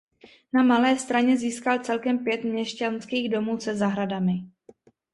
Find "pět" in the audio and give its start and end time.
2.23-2.43